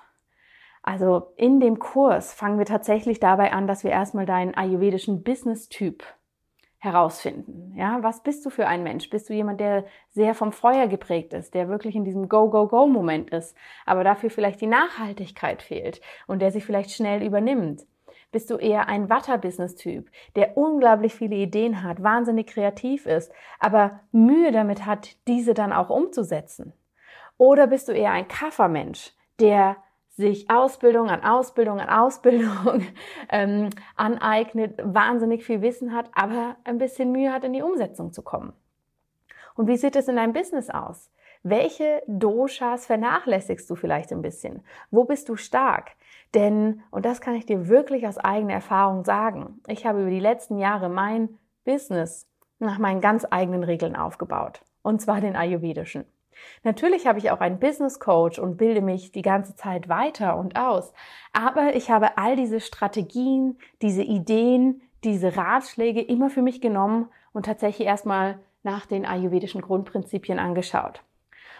Also 0.83 1.33
in 1.35 1.59
dem 1.59 1.79
Kurs 1.79 2.33
fangen 2.33 2.59
wir 2.59 2.65
tatsächlich 2.65 3.19
dabei 3.19 3.51
an, 3.51 3.67
dass 3.67 3.83
wir 3.83 3.91
erstmal 3.91 4.25
deinen 4.25 4.53
ayurvedischen 4.53 5.23
Business-Typ 5.23 6.03
herausfinden. 6.79 7.73
Ja, 7.75 8.03
was 8.03 8.21
bist 8.21 8.45
du 8.45 8.49
für 8.49 8.67
ein 8.67 8.83
Mensch? 8.83 9.09
Bist 9.09 9.29
du 9.29 9.33
jemand, 9.33 9.59
der 9.59 9.85
sehr 10.09 10.35
vom 10.35 10.51
Feuer 10.51 10.87
geprägt 10.87 11.33
ist, 11.33 11.53
der 11.53 11.69
wirklich 11.69 11.95
in 11.95 12.05
diesem 12.05 12.29
Go-Go-Go-Moment 12.29 13.31
ist, 13.31 13.57
aber 13.85 14.03
dafür 14.03 14.29
vielleicht 14.29 14.61
die 14.61 14.67
Nachhaltigkeit 14.67 15.61
fehlt 15.61 16.01
und 16.27 16.39
der 16.39 16.51
sich 16.51 16.65
vielleicht 16.65 16.91
schnell 16.91 17.23
übernimmt? 17.23 17.85
Bist 18.31 18.49
du 18.51 18.57
eher 18.57 18.89
ein 18.89 19.09
Watter-Business-Typ, 19.09 20.11
der 20.35 20.57
unglaublich 20.57 21.15
viele 21.15 21.35
Ideen 21.35 21.81
hat, 21.81 22.03
wahnsinnig 22.03 22.47
kreativ 22.47 23.05
ist, 23.05 23.31
aber 23.59 24.01
Mühe 24.11 24.51
damit 24.51 24.85
hat, 24.85 25.15
diese 25.27 25.53
dann 25.53 25.71
auch 25.71 25.89
umzusetzen? 25.89 26.73
Oder 27.37 27.67
bist 27.67 27.87
du 27.87 27.93
eher 27.93 28.11
ein 28.11 28.27
Kaffermensch, 28.27 29.13
der 29.39 29.77
sich 30.17 30.49
Ausbildung 30.49 31.09
an 31.09 31.23
Ausbildung 31.23 31.79
an 31.79 31.89
Ausbildung 31.89 32.87
ähm, 33.29 33.69
aneignet, 33.95 34.79
wahnsinnig 34.83 35.45
viel 35.45 35.61
Wissen 35.61 35.93
hat, 35.93 36.09
aber 36.13 36.57
ein 36.63 36.79
bisschen 36.79 37.11
Mühe 37.11 37.31
hat, 37.31 37.43
in 37.43 37.53
die 37.53 37.61
Umsetzung 37.61 38.11
zu 38.11 38.23
kommen. 38.23 38.53
Und 39.55 39.67
wie 39.67 39.77
sieht 39.77 39.95
es 39.95 40.07
in 40.07 40.15
deinem 40.15 40.33
Business 40.33 40.69
aus? 40.69 41.11
Welche 41.43 42.01
Doshas 42.07 42.87
vernachlässigst 42.87 43.69
du 43.69 43.75
vielleicht 43.75 44.11
ein 44.11 44.23
bisschen? 44.23 44.63
Wo 44.89 45.05
bist 45.05 45.29
du 45.29 45.35
stark? 45.35 45.91
Denn, 46.33 46.81
und 46.89 47.05
das 47.05 47.21
kann 47.21 47.35
ich 47.35 47.45
dir 47.45 47.67
wirklich 47.67 48.07
aus 48.07 48.17
eigener 48.17 48.53
Erfahrung 48.53 49.05
sagen, 49.05 49.61
ich 49.67 49.85
habe 49.85 50.01
über 50.01 50.09
die 50.09 50.19
letzten 50.19 50.57
Jahre 50.57 50.89
mein 50.89 51.29
Business 51.63 52.27
nach 52.59 52.79
meinen 52.79 53.01
ganz 53.01 53.25
eigenen 53.29 53.63
Regeln 53.63 53.95
aufgebaut. 53.95 54.61
Und 54.81 54.99
zwar 54.99 55.21
den 55.21 55.35
ayurvedischen. 55.35 56.05
Natürlich 56.63 57.07
habe 57.07 57.19
ich 57.19 57.31
auch 57.31 57.39
einen 57.39 57.59
Business 57.59 57.99
Coach 57.99 58.39
und 58.39 58.57
bilde 58.57 58.81
mich 58.81 59.11
die 59.11 59.21
ganze 59.21 59.55
Zeit 59.55 59.89
weiter 59.89 60.37
und 60.37 60.57
aus. 60.57 60.93
Aber 61.33 61.75
ich 61.75 61.89
habe 61.89 62.17
all 62.17 62.35
diese 62.35 62.59
Strategien, 62.59 63.57
diese 63.81 64.03
Ideen, 64.03 64.81
diese 65.03 65.37
Ratschläge 65.37 66.01
immer 66.01 66.29
für 66.29 66.41
mich 66.41 66.61
genommen 66.61 67.09
und 67.33 67.45
tatsächlich 67.45 67.87
erstmal 67.87 68.39
nach 68.63 68.85
den 68.85 69.05
ayurvedischen 69.05 69.61
Grundprinzipien 69.61 70.39
angeschaut. 70.39 71.03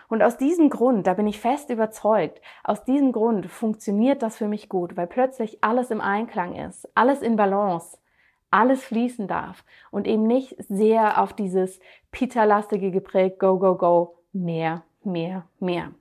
Und 0.10 0.24
aus 0.24 0.38
diesem 0.38 0.69
Grund, 0.69 1.05
da 1.05 1.13
bin 1.13 1.27
ich 1.27 1.39
fest 1.39 1.69
überzeugt, 1.69 2.41
aus 2.63 2.84
diesem 2.86 3.12
Grund 3.12 3.48
funktioniert 3.48 4.22
das 4.22 4.38
für 4.38 4.48
mich 4.48 4.69
gut, 4.69 4.96
weil 4.96 5.07
plötzlich 5.07 5.63
alles 5.63 5.91
im 5.91 6.01
Einklang 6.01 6.55
ist, 6.55 6.89
alles 6.96 7.22
in 7.22 7.36
Balance, 7.36 7.98
alles 8.50 8.84
fließen 8.84 9.27
darf 9.27 9.65
und 9.91 10.07
eben 10.07 10.24
nicht 10.24 10.55
sehr 10.69 11.22
auf 11.22 11.34
dieses 11.34 11.79
Pita-lastige 12.12 12.91
geprägt, 12.91 13.39
go, 13.39 13.60
go, 13.60 13.75
go 13.75 14.17
mehr, 14.34 14.84
mehr, 15.03 15.48
mehr. 15.60 15.91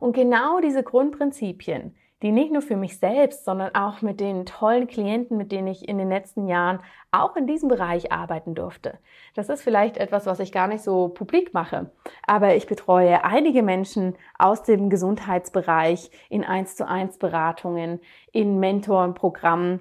Und 0.00 0.14
genau 0.14 0.60
diese 0.60 0.82
Grundprinzipien, 0.82 1.94
die 2.22 2.32
nicht 2.32 2.52
nur 2.52 2.62
für 2.62 2.76
mich 2.76 2.98
selbst, 2.98 3.44
sondern 3.44 3.74
auch 3.74 4.00
mit 4.00 4.18
den 4.18 4.46
tollen 4.46 4.86
Klienten, 4.86 5.36
mit 5.36 5.52
denen 5.52 5.68
ich 5.68 5.86
in 5.86 5.98
den 5.98 6.08
letzten 6.08 6.46
Jahren 6.46 6.80
auch 7.10 7.36
in 7.36 7.46
diesem 7.46 7.68
Bereich 7.68 8.12
arbeiten 8.12 8.54
durfte. 8.54 8.98
Das 9.34 9.50
ist 9.50 9.62
vielleicht 9.62 9.98
etwas, 9.98 10.24
was 10.24 10.40
ich 10.40 10.50
gar 10.50 10.66
nicht 10.66 10.82
so 10.82 11.08
publik 11.08 11.52
mache, 11.52 11.90
aber 12.26 12.56
ich 12.56 12.66
betreue 12.66 13.24
einige 13.24 13.62
Menschen 13.62 14.14
aus 14.38 14.62
dem 14.62 14.88
Gesundheitsbereich 14.88 16.10
in 16.30 16.44
1 16.44 16.76
zu 16.76 16.88
1 16.88 17.18
Beratungen, 17.18 18.00
in 18.32 18.58
Mentorenprogrammen, 18.58 19.80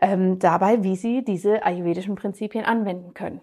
ähm, 0.00 0.40
dabei, 0.40 0.82
wie 0.82 0.96
sie 0.96 1.22
diese 1.24 1.64
ayurvedischen 1.64 2.16
Prinzipien 2.16 2.64
anwenden 2.64 3.14
können. 3.14 3.40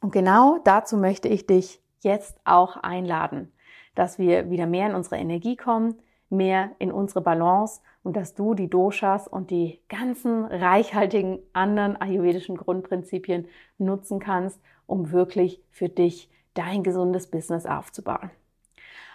Und 0.00 0.12
genau 0.12 0.58
dazu 0.64 0.96
möchte 0.96 1.28
ich 1.28 1.46
dich 1.46 1.80
jetzt 2.02 2.38
auch 2.44 2.76
einladen, 2.76 3.52
dass 3.94 4.18
wir 4.18 4.50
wieder 4.50 4.66
mehr 4.66 4.88
in 4.88 4.94
unsere 4.94 5.16
Energie 5.16 5.56
kommen, 5.56 5.96
mehr 6.28 6.70
in 6.78 6.92
unsere 6.92 7.20
Balance 7.20 7.80
und 8.02 8.16
dass 8.16 8.34
du 8.34 8.54
die 8.54 8.68
Doshas 8.68 9.26
und 9.28 9.50
die 9.50 9.80
ganzen 9.88 10.44
reichhaltigen 10.44 11.38
anderen 11.52 12.00
ayurvedischen 12.00 12.56
Grundprinzipien 12.56 13.48
nutzen 13.78 14.20
kannst, 14.20 14.60
um 14.86 15.12
wirklich 15.12 15.60
für 15.70 15.88
dich 15.88 16.30
dein 16.54 16.82
gesundes 16.82 17.28
Business 17.28 17.66
aufzubauen. 17.66 18.30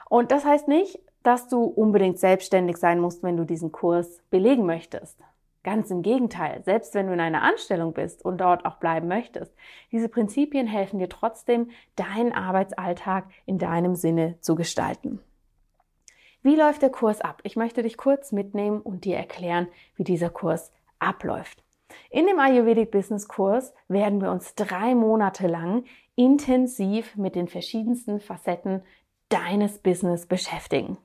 Und 0.10 0.32
das 0.32 0.46
heißt 0.46 0.68
nicht, 0.68 1.00
dass 1.24 1.48
du 1.48 1.64
unbedingt 1.64 2.20
selbstständig 2.20 2.78
sein 2.78 3.00
musst, 3.00 3.24
wenn 3.24 3.38
du 3.38 3.46
diesen 3.46 3.72
Kurs 3.72 4.22
belegen 4.30 4.66
möchtest. 4.66 5.18
Ganz 5.64 5.92
im 5.92 6.02
Gegenteil, 6.02 6.64
selbst 6.64 6.96
wenn 6.96 7.08
du 7.08 7.14
in 7.14 7.20
einer 7.20 7.44
Anstellung 7.44 7.94
bist 7.94 8.26
und 8.26 8.40
dort 8.40 8.66
auch 8.66 8.78
bleiben 8.78 9.08
möchtest, 9.08 9.54
diese 9.92 10.10
Prinzipien 10.10 10.66
helfen 10.66 10.98
dir 10.98 11.10
trotzdem, 11.10 11.70
deinen 11.96 12.34
Arbeitsalltag 12.34 13.26
in 13.46 13.60
deinem 13.60 13.96
Sinne 13.96 14.38
zu 14.42 14.56
gestalten. 14.56 15.20
Wie 16.42 16.56
läuft 16.56 16.82
der 16.82 16.90
Kurs 16.90 17.22
ab? 17.22 17.42
Ich 17.44 17.56
möchte 17.56 17.84
dich 17.84 17.98
kurz 17.98 18.32
mitnehmen 18.32 18.82
und 18.82 19.06
dir 19.06 19.18
erklären, 19.18 19.68
wie 19.96 20.04
dieser 20.04 20.32
Kurs 20.32 20.72
abläuft. 20.98 21.64
In 22.10 22.26
dem 22.26 22.40
Ayurvedic 22.40 22.90
Business 22.90 23.28
Kurs 23.28 23.74
werden 23.88 24.22
wir 24.22 24.32
uns 24.32 24.56
drei 24.56 24.96
Monate 24.96 25.48
lang 25.48 25.84
intensiv 26.16 27.16
mit 27.16 27.36
den 27.36 27.48
verschiedensten 27.48 28.20
Facetten 28.20 28.82
deines 29.30 29.78
Business 29.78 30.26
beschäftigen. 30.26 30.98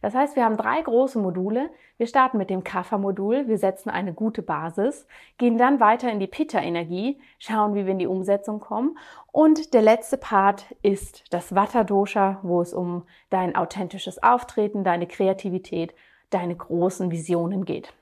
Das 0.00 0.14
heißt, 0.14 0.36
wir 0.36 0.44
haben 0.44 0.56
drei 0.56 0.80
große 0.82 1.18
Module. 1.18 1.70
Wir 1.96 2.06
starten 2.06 2.38
mit 2.38 2.50
dem 2.50 2.64
Kapha-Modul, 2.64 3.46
wir 3.48 3.58
setzen 3.58 3.90
eine 3.90 4.12
gute 4.12 4.42
Basis, 4.42 5.06
gehen 5.38 5.56
dann 5.56 5.80
weiter 5.80 6.10
in 6.10 6.18
die 6.18 6.26
Pitta-Energie, 6.26 7.20
schauen, 7.38 7.74
wie 7.74 7.84
wir 7.84 7.92
in 7.92 7.98
die 7.98 8.06
Umsetzung 8.06 8.60
kommen. 8.60 8.98
Und 9.30 9.72
der 9.74 9.82
letzte 9.82 10.18
Part 10.18 10.66
ist 10.82 11.24
das 11.30 11.54
Vata-Dosha, 11.54 12.40
wo 12.42 12.60
es 12.60 12.74
um 12.74 13.04
dein 13.30 13.54
authentisches 13.54 14.22
Auftreten, 14.22 14.84
deine 14.84 15.06
Kreativität, 15.06 15.94
deine 16.30 16.56
großen 16.56 17.10
Visionen 17.10 17.64
geht. 17.64 17.94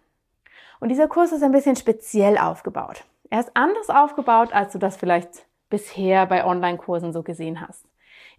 Und 0.81 0.89
dieser 0.89 1.09
Kurs 1.09 1.33
ist 1.33 1.43
ein 1.43 1.53
bisschen 1.53 1.77
speziell 1.77 2.39
aufgebaut. 2.39 3.05
Er 3.29 3.41
ist 3.41 3.51
anders 3.55 3.91
aufgebaut, 3.91 4.53
als 4.53 4.73
du 4.73 4.79
das 4.79 4.97
vielleicht 4.97 5.47
bisher 5.69 6.27
bei 6.27 6.45
Online-Kursen 6.45 7.13
so 7.13 7.23
gesehen 7.23 7.61
hast. 7.61 7.90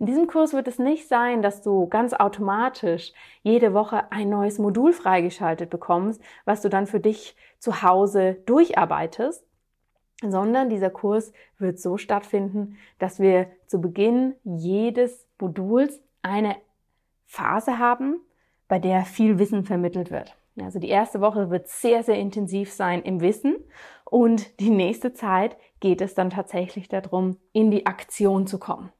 In 0.01 0.07
diesem 0.07 0.25
Kurs 0.25 0.53
wird 0.53 0.67
es 0.67 0.79
nicht 0.79 1.07
sein, 1.07 1.43
dass 1.43 1.61
du 1.61 1.85
ganz 1.85 2.13
automatisch 2.13 3.13
jede 3.43 3.75
Woche 3.75 4.11
ein 4.11 4.29
neues 4.29 4.57
Modul 4.57 4.93
freigeschaltet 4.93 5.69
bekommst, 5.69 6.19
was 6.43 6.63
du 6.63 6.69
dann 6.69 6.87
für 6.87 6.99
dich 6.99 7.35
zu 7.59 7.83
Hause 7.83 8.41
durcharbeitest, 8.47 9.45
sondern 10.23 10.71
dieser 10.71 10.89
Kurs 10.89 11.33
wird 11.59 11.79
so 11.79 11.97
stattfinden, 11.97 12.77
dass 12.97 13.19
wir 13.19 13.45
zu 13.67 13.79
Beginn 13.79 14.33
jedes 14.43 15.27
Moduls 15.39 16.01
eine 16.23 16.55
Phase 17.27 17.77
haben, 17.77 18.15
bei 18.67 18.79
der 18.79 19.05
viel 19.05 19.37
Wissen 19.37 19.65
vermittelt 19.65 20.09
wird. 20.09 20.35
Also 20.59 20.79
die 20.79 20.89
erste 20.89 21.21
Woche 21.21 21.51
wird 21.51 21.67
sehr, 21.67 22.01
sehr 22.01 22.17
intensiv 22.17 22.71
sein 22.71 23.03
im 23.03 23.21
Wissen 23.21 23.55
und 24.05 24.59
die 24.59 24.71
nächste 24.71 25.13
Zeit 25.13 25.57
geht 25.79 26.01
es 26.01 26.15
dann 26.15 26.31
tatsächlich 26.31 26.89
darum, 26.89 27.37
in 27.53 27.69
die 27.69 27.85
Aktion 27.85 28.47
zu 28.47 28.57
kommen. 28.57 28.91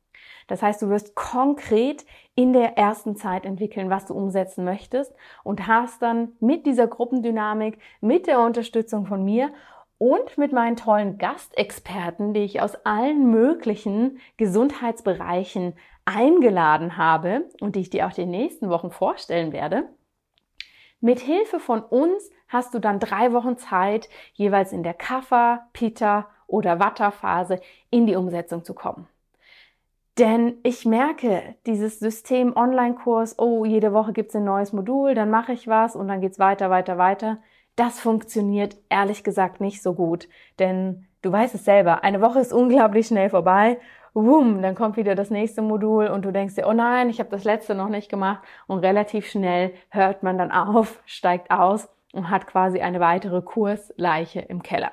Das 0.51 0.61
heißt, 0.61 0.81
du 0.81 0.89
wirst 0.89 1.15
konkret 1.15 2.05
in 2.35 2.51
der 2.51 2.77
ersten 2.77 3.15
Zeit 3.15 3.45
entwickeln, 3.45 3.89
was 3.89 4.05
du 4.05 4.13
umsetzen 4.13 4.65
möchtest 4.65 5.15
und 5.45 5.65
hast 5.65 6.01
dann 6.01 6.33
mit 6.41 6.65
dieser 6.65 6.87
Gruppendynamik, 6.87 7.79
mit 8.01 8.27
der 8.27 8.41
Unterstützung 8.41 9.05
von 9.05 9.23
mir 9.23 9.53
und 9.97 10.37
mit 10.37 10.51
meinen 10.51 10.75
tollen 10.75 11.17
Gastexperten, 11.17 12.33
die 12.33 12.41
ich 12.41 12.59
aus 12.59 12.75
allen 12.83 13.31
möglichen 13.31 14.19
Gesundheitsbereichen 14.35 15.71
eingeladen 16.03 16.97
habe 16.97 17.45
und 17.61 17.77
die 17.77 17.79
ich 17.79 17.89
dir 17.89 18.05
auch 18.05 18.11
die 18.11 18.25
nächsten 18.25 18.69
Wochen 18.69 18.91
vorstellen 18.91 19.53
werde, 19.53 19.85
mit 20.99 21.21
Hilfe 21.21 21.61
von 21.61 21.81
uns 21.81 22.29
hast 22.49 22.73
du 22.73 22.79
dann 22.79 22.99
drei 22.99 23.31
Wochen 23.31 23.57
Zeit, 23.57 24.09
jeweils 24.33 24.73
in 24.73 24.83
der 24.83 24.95
Kapha, 24.95 25.69
Pita 25.71 26.29
oder 26.45 26.77
Vata-Phase 26.77 27.61
in 27.89 28.05
die 28.05 28.17
Umsetzung 28.17 28.65
zu 28.65 28.73
kommen. 28.73 29.07
Denn 30.21 30.59
ich 30.63 30.85
merke, 30.85 31.55
dieses 31.65 31.99
System 31.99 32.55
Online-Kurs, 32.55 33.39
oh, 33.39 33.65
jede 33.65 33.91
Woche 33.91 34.13
gibt's 34.13 34.35
ein 34.35 34.45
neues 34.45 34.71
Modul, 34.71 35.15
dann 35.15 35.29
mache 35.29 35.51
ich 35.51 35.67
was 35.67 35.95
und 35.95 36.07
dann 36.07 36.21
geht's 36.21 36.39
weiter, 36.39 36.69
weiter, 36.69 36.97
weiter. 36.97 37.39
Das 37.75 37.99
funktioniert 37.99 38.77
ehrlich 38.89 39.23
gesagt 39.23 39.59
nicht 39.59 39.81
so 39.81 39.95
gut. 39.95 40.29
Denn 40.59 41.07
du 41.23 41.31
weißt 41.31 41.55
es 41.55 41.65
selber, 41.65 42.03
eine 42.03 42.21
Woche 42.21 42.39
ist 42.39 42.53
unglaublich 42.53 43.07
schnell 43.07 43.29
vorbei 43.29 43.79
wumm, 44.13 44.61
dann 44.61 44.75
kommt 44.75 44.97
wieder 44.97 45.15
das 45.15 45.29
nächste 45.29 45.61
Modul 45.61 46.07
und 46.07 46.25
du 46.25 46.31
denkst 46.31 46.55
dir, 46.55 46.67
oh 46.67 46.73
nein, 46.73 47.09
ich 47.09 47.19
habe 47.19 47.29
das 47.29 47.43
letzte 47.43 47.75
noch 47.75 47.89
nicht 47.89 48.09
gemacht 48.09 48.43
und 48.67 48.79
relativ 48.79 49.29
schnell 49.29 49.73
hört 49.89 50.23
man 50.23 50.37
dann 50.37 50.51
auf, 50.51 51.01
steigt 51.05 51.51
aus 51.51 51.89
und 52.13 52.29
hat 52.29 52.47
quasi 52.47 52.81
eine 52.81 52.99
weitere 52.99 53.41
Kursleiche 53.41 54.41
im 54.41 54.63
Keller. 54.63 54.91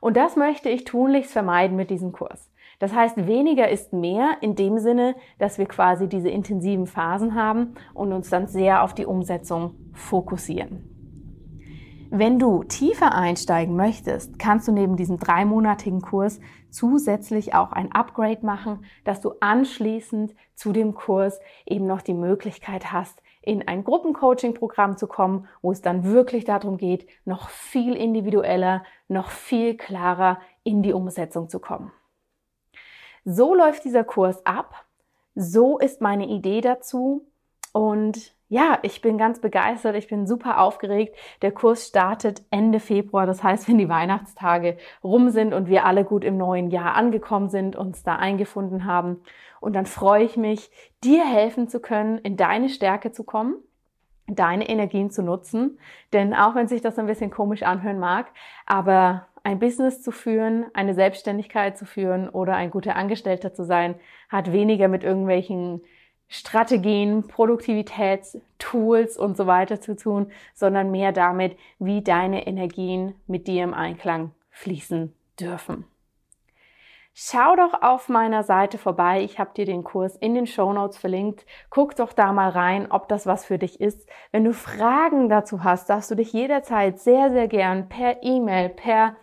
Und 0.00 0.16
das 0.16 0.36
möchte 0.36 0.68
ich 0.68 0.84
tunlichst 0.84 1.32
vermeiden 1.32 1.76
mit 1.76 1.90
diesem 1.90 2.12
Kurs. 2.12 2.50
Das 2.78 2.92
heißt, 2.92 3.26
weniger 3.26 3.68
ist 3.68 3.92
mehr 3.92 4.36
in 4.40 4.54
dem 4.54 4.78
Sinne, 4.78 5.14
dass 5.38 5.58
wir 5.58 5.66
quasi 5.66 6.08
diese 6.08 6.28
intensiven 6.28 6.86
Phasen 6.86 7.34
haben 7.34 7.74
und 7.94 8.12
uns 8.12 8.28
dann 8.28 8.46
sehr 8.46 8.82
auf 8.82 8.94
die 8.94 9.06
Umsetzung 9.06 9.74
fokussieren. 9.92 10.92
Wenn 12.10 12.38
du 12.38 12.62
tiefer 12.62 13.14
einsteigen 13.14 13.74
möchtest, 13.74 14.38
kannst 14.38 14.68
du 14.68 14.72
neben 14.72 14.96
diesem 14.96 15.18
dreimonatigen 15.18 16.00
Kurs 16.00 16.38
zusätzlich 16.70 17.54
auch 17.54 17.72
ein 17.72 17.90
Upgrade 17.92 18.46
machen, 18.46 18.84
dass 19.04 19.20
du 19.20 19.32
anschließend 19.40 20.34
zu 20.54 20.72
dem 20.72 20.94
Kurs 20.94 21.40
eben 21.66 21.86
noch 21.86 22.02
die 22.02 22.14
Möglichkeit 22.14 22.92
hast, 22.92 23.20
in 23.42 23.66
ein 23.66 23.84
Gruppencoaching-Programm 23.84 24.96
zu 24.96 25.06
kommen, 25.06 25.48
wo 25.62 25.72
es 25.72 25.82
dann 25.82 26.04
wirklich 26.04 26.44
darum 26.44 26.76
geht, 26.76 27.08
noch 27.24 27.48
viel 27.48 27.94
individueller, 27.94 28.84
noch 29.08 29.30
viel 29.30 29.76
klarer 29.76 30.38
in 30.62 30.82
die 30.82 30.92
Umsetzung 30.92 31.48
zu 31.48 31.58
kommen. 31.58 31.92
So 33.28 33.56
läuft 33.56 33.82
dieser 33.82 34.04
Kurs 34.04 34.46
ab. 34.46 34.86
So 35.34 35.78
ist 35.78 36.00
meine 36.00 36.28
Idee 36.28 36.60
dazu. 36.60 37.26
Und 37.72 38.32
ja, 38.48 38.78
ich 38.82 39.02
bin 39.02 39.18
ganz 39.18 39.40
begeistert, 39.40 39.96
ich 39.96 40.06
bin 40.06 40.28
super 40.28 40.60
aufgeregt. 40.60 41.16
Der 41.42 41.50
Kurs 41.50 41.88
startet 41.88 42.42
Ende 42.50 42.78
Februar, 42.78 43.26
das 43.26 43.42
heißt, 43.42 43.66
wenn 43.68 43.78
die 43.78 43.88
Weihnachtstage 43.88 44.78
rum 45.02 45.30
sind 45.30 45.54
und 45.54 45.66
wir 45.66 45.84
alle 45.84 46.04
gut 46.04 46.22
im 46.22 46.36
neuen 46.36 46.70
Jahr 46.70 46.94
angekommen 46.94 47.48
sind, 47.48 47.74
uns 47.74 48.04
da 48.04 48.14
eingefunden 48.14 48.84
haben. 48.84 49.20
Und 49.58 49.72
dann 49.72 49.86
freue 49.86 50.22
ich 50.22 50.36
mich, 50.36 50.70
dir 51.02 51.24
helfen 51.26 51.68
zu 51.68 51.80
können, 51.80 52.18
in 52.18 52.36
deine 52.36 52.68
Stärke 52.68 53.10
zu 53.10 53.24
kommen, 53.24 53.56
deine 54.28 54.68
Energien 54.68 55.10
zu 55.10 55.24
nutzen. 55.24 55.80
Denn 56.12 56.32
auch 56.32 56.54
wenn 56.54 56.68
sich 56.68 56.80
das 56.80 56.96
ein 57.00 57.06
bisschen 57.06 57.32
komisch 57.32 57.64
anhören 57.64 57.98
mag, 57.98 58.26
aber 58.66 59.26
ein 59.46 59.60
Business 59.60 60.02
zu 60.02 60.10
führen, 60.10 60.66
eine 60.74 60.92
Selbstständigkeit 60.92 61.78
zu 61.78 61.86
führen 61.86 62.28
oder 62.28 62.56
ein 62.56 62.72
guter 62.72 62.96
Angestellter 62.96 63.54
zu 63.54 63.64
sein, 63.64 63.94
hat 64.28 64.50
weniger 64.50 64.88
mit 64.88 65.04
irgendwelchen 65.04 65.82
Strategien, 66.26 67.28
Produktivitätstools 67.28 69.16
und 69.16 69.36
so 69.36 69.46
weiter 69.46 69.80
zu 69.80 69.94
tun, 69.94 70.32
sondern 70.52 70.90
mehr 70.90 71.12
damit, 71.12 71.56
wie 71.78 72.02
deine 72.02 72.48
Energien 72.48 73.14
mit 73.28 73.46
dir 73.46 73.62
im 73.62 73.72
Einklang 73.72 74.32
fließen 74.50 75.14
dürfen. 75.38 75.84
Schau 77.14 77.54
doch 77.54 77.80
auf 77.82 78.08
meiner 78.08 78.42
Seite 78.42 78.78
vorbei. 78.78 79.22
Ich 79.22 79.38
habe 79.38 79.54
dir 79.54 79.64
den 79.64 79.84
Kurs 79.84 80.16
in 80.16 80.34
den 80.34 80.48
Show 80.48 80.72
Notes 80.72 80.98
verlinkt. 80.98 81.46
Guck 81.70 81.94
doch 81.94 82.12
da 82.12 82.32
mal 82.32 82.50
rein, 82.50 82.90
ob 82.90 83.08
das 83.08 83.26
was 83.26 83.44
für 83.44 83.58
dich 83.58 83.80
ist. 83.80 84.08
Wenn 84.32 84.42
du 84.42 84.52
Fragen 84.52 85.28
dazu 85.28 85.62
hast, 85.62 85.88
darfst 85.88 86.10
du 86.10 86.16
dich 86.16 86.32
jederzeit 86.32 86.98
sehr, 86.98 87.30
sehr 87.30 87.46
gern 87.46 87.88
per 87.88 88.24
E-Mail, 88.24 88.70
per 88.70 89.14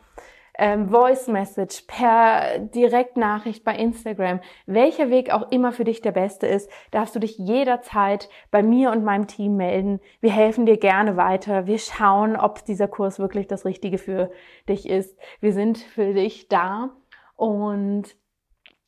ähm, 0.57 0.89
Voice 0.89 1.27
Message, 1.27 1.83
per 1.87 2.59
Direktnachricht 2.59 3.63
bei 3.63 3.75
Instagram, 3.75 4.39
welcher 4.65 5.09
Weg 5.09 5.31
auch 5.31 5.51
immer 5.51 5.71
für 5.71 5.83
dich 5.83 6.01
der 6.01 6.11
beste 6.11 6.47
ist, 6.47 6.69
darfst 6.91 7.15
du 7.15 7.19
dich 7.19 7.37
jederzeit 7.37 8.29
bei 8.51 8.61
mir 8.61 8.91
und 8.91 9.03
meinem 9.03 9.27
Team 9.27 9.55
melden. 9.55 9.99
Wir 10.21 10.31
helfen 10.31 10.65
dir 10.65 10.77
gerne 10.77 11.17
weiter. 11.17 11.65
Wir 11.65 11.79
schauen, 11.79 12.35
ob 12.35 12.65
dieser 12.65 12.87
Kurs 12.87 13.19
wirklich 13.19 13.47
das 13.47 13.65
Richtige 13.65 13.97
für 13.97 14.31
dich 14.69 14.87
ist. 14.87 15.17
Wir 15.39 15.53
sind 15.53 15.77
für 15.77 16.13
dich 16.13 16.47
da 16.49 16.91
und 17.35 18.15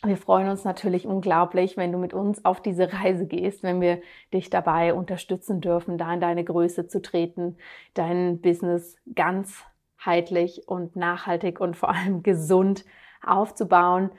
wir 0.04 0.18
freuen 0.18 0.50
uns 0.50 0.64
natürlich 0.64 1.08
unglaublich, 1.08 1.78
wenn 1.78 1.92
du 1.92 1.98
mit 1.98 2.14
uns 2.14 2.46
auf 2.46 2.62
diese 2.62 2.94
Reise 2.94 3.26
gehst, 3.26 3.64
wenn 3.64 3.82
wir 3.82 4.02
dich 4.34 4.52
dabei 4.52 4.94
unterstützen 4.94 5.62
dürfen, 5.62 5.98
da 5.98 6.14
in 6.14 6.20
deine 6.20 6.44
Größe 6.44 6.88
zu 6.88 7.02
treten, 7.02 7.58
dein 7.96 8.40
Business 8.40 8.98
ganz 9.16 9.64
ganzheitlich 10.06 10.68
und 10.68 10.96
nachhaltig 10.96 11.60
und 11.60 11.76
vor 11.76 11.90
allem 11.90 12.24
gesund 12.24 12.86
aufzubauen. 13.26 14.12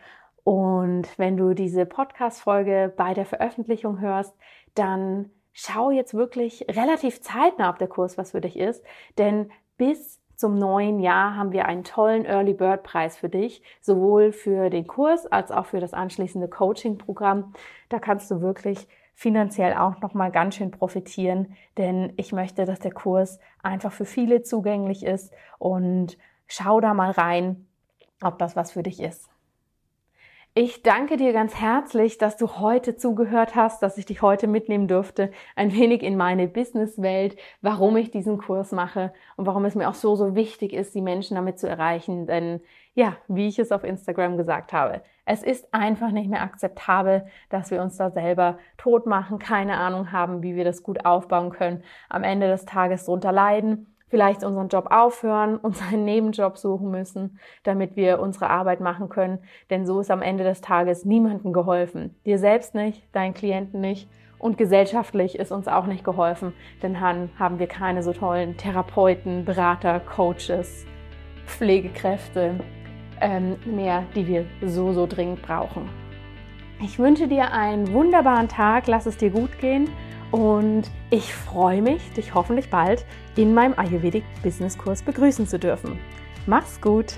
Und 0.45 1.07
wenn 1.19 1.37
du 1.37 1.55
diese 1.55 1.87
Podcast-Folge 1.87 2.93
bei 2.97 3.15
der 3.15 3.27
Veröffentlichung 3.27 4.01
hörst, 4.01 4.35
dann 4.75 5.31
schau 5.53 5.91
jetzt 5.91 6.15
wirklich 6.15 6.67
relativ 6.71 7.23
zeitnah, 7.23 7.71
ob 7.71 7.79
der 7.79 7.89
Kurs 7.89 8.19
was 8.19 8.33
für 8.33 8.41
dich 8.41 8.57
ist. 8.57 8.85
Denn 9.19 9.51
bis 9.77 10.21
zum 10.37 10.59
neuen 10.59 11.01
Jahr 11.01 11.35
haben 11.35 11.53
wir 11.53 11.65
einen 11.65 11.83
tollen 11.83 12.27
Early 12.27 12.53
Bird 12.53 12.83
Preis 12.83 13.17
für 13.17 13.31
dich, 13.31 13.63
sowohl 13.81 14.33
für 14.33 14.69
den 14.69 14.87
Kurs 14.87 15.27
als 15.27 15.51
auch 15.51 15.67
für 15.67 15.81
das 15.81 15.95
anschließende 15.95 16.49
Coaching-Programm. 16.49 17.55
Da 17.89 17.99
kannst 17.99 18.31
du 18.31 18.43
wirklich 18.43 18.87
finanziell 19.17 19.73
auch 19.75 20.03
noch 20.03 20.13
mal 20.13 20.31
ganz 20.31 20.57
schön 20.57 20.71
profitieren, 20.71 21.57
denn 21.79 22.13
ich 22.19 22.33
möchte, 22.33 22.67
dass 22.67 22.81
der 22.81 22.93
Kurs 22.93 23.41
einfach 23.63 23.91
für 23.91 24.05
viele 24.05 24.43
zugänglich 24.43 25.05
ist 25.05 25.33
und 25.59 26.19
schau 26.47 26.81
da 26.81 26.93
mal 26.93 27.13
rein, 27.13 27.67
ob 28.23 28.39
das 28.39 28.57
was 28.57 28.73
für 28.73 28.83
dich 28.83 29.01
ist. 29.01 29.31
Ich 30.59 30.83
danke 30.83 31.19
dir 31.19 31.35
ganz 31.35 31.55
herzlich, 31.57 32.17
dass 32.17 32.39
du 32.39 32.59
heute 32.59 32.97
zugehört 32.97 33.55
hast, 33.55 33.83
dass 33.83 33.99
ich 33.99 34.07
dich 34.07 34.23
heute 34.23 34.47
mitnehmen 34.47 34.89
durfte, 34.89 35.31
ein 35.55 35.71
wenig 35.71 36.03
in 36.03 36.17
meine 36.17 36.49
Businesswelt, 36.49 37.37
warum 37.61 37.99
ich 37.99 38.11
diesen 38.11 38.39
Kurs 38.39 38.73
mache 38.73 39.13
und 39.37 39.45
warum 39.45 39.67
es 39.67 39.75
mir 39.75 39.87
auch 39.87 39.95
so, 39.95 40.17
so 40.17 40.35
wichtig 40.35 40.73
ist, 40.73 40.95
die 40.95 41.03
Menschen 41.03 41.35
damit 41.35 41.59
zu 41.59 41.69
erreichen. 41.69 42.27
Denn 42.27 42.63
ja, 42.95 43.19
wie 43.29 43.49
ich 43.49 43.59
es 43.59 43.71
auf 43.71 43.85
Instagram 43.85 44.39
gesagt 44.39 44.73
habe, 44.73 45.03
es 45.27 45.43
ist 45.43 45.75
einfach 45.75 46.11
nicht 46.11 46.31
mehr 46.31 46.41
akzeptabel, 46.41 47.27
dass 47.51 47.71
wir 47.71 47.83
uns 47.83 47.99
da 47.99 48.11
selber 48.11 48.57
tot 48.79 49.05
machen, 49.05 49.39
keine 49.39 49.77
Ahnung 49.77 50.11
haben, 50.11 50.43
wie 50.43 50.57
wir 50.57 50.65
das 50.65 50.83
gut 50.83 51.05
aufbauen 51.05 51.51
können, 51.51 51.85
am 52.09 52.23
Ende 52.23 52.49
des 52.49 52.65
Tages 52.65 53.05
drunter 53.05 53.31
leiden 53.31 53.95
vielleicht 54.09 54.45
unseren 54.45 54.69
Job 54.69 54.89
aufhören, 54.91 55.57
uns 55.63 55.81
einen 55.83 56.05
Nebenjob 56.05 56.59
suchen 56.59 56.91
müssen, 56.91 57.39
damit 57.65 57.97
wir 57.97 58.21
unsere 58.21 58.51
Arbeit 58.51 58.81
machen 58.81 59.09
können. 59.09 59.39
Denn 59.71 59.87
so 59.87 60.01
ist 60.01 60.11
am 60.11 60.23
Ende 60.23 60.45
des 60.45 60.61
Tages 60.61 61.05
niemandem 61.05 61.53
geholfen. 61.53 62.15
Dir 62.25 62.39
selbst 62.39 62.75
nicht, 62.75 63.03
deinen 63.15 63.35
Klienten 63.35 63.81
nicht 63.81 64.09
und 64.39 64.59
gesellschaftlich 64.59 65.39
ist 65.39 65.51
uns 65.51 65.67
auch 65.67 65.87
nicht 65.87 66.05
geholfen, 66.05 66.53
denn 66.83 66.95
dann 66.95 67.31
haben 67.39 67.59
wir 67.59 67.67
keine 67.67 68.03
so 68.03 68.13
tollen 68.13 68.57
Therapeuten, 68.57 69.45
Berater, 69.45 70.01
Coaches, 70.01 70.85
Pflegekräfte 71.47 72.59
ähm, 73.21 73.57
mehr, 73.65 74.05
die 74.15 74.27
wir 74.27 74.45
so, 74.63 74.93
so 74.93 75.07
dringend 75.07 75.43
brauchen. 75.43 75.89
Ich 76.83 76.99
wünsche 76.99 77.29
dir 77.29 77.53
einen 77.53 77.93
wunderbaren 77.93 78.49
Tag, 78.49 78.87
lass 78.87 79.07
es 79.07 79.17
dir 79.17 79.31
gut 79.31 79.59
gehen 79.59 79.89
und 80.37 80.91
ich 81.09 81.33
freue 81.33 81.81
mich, 81.81 82.13
dich 82.13 82.35
hoffentlich 82.35 82.69
bald 82.69 83.07
in 83.37 83.55
meinem 83.55 83.73
Ayurvedic 83.79 84.23
Business 84.43 84.77
Kurs 84.77 85.01
begrüßen 85.03 85.47
zu 85.47 85.59
dürfen. 85.59 85.99
Mach's 86.47 86.79
gut! 86.79 87.15